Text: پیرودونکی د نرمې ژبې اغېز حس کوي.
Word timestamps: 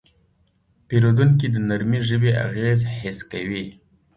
پیرودونکی 0.87 1.47
د 1.51 1.55
نرمې 1.69 1.99
ژبې 2.07 2.31
اغېز 2.45 2.79
حس 2.99 3.19
کوي. 3.31 3.65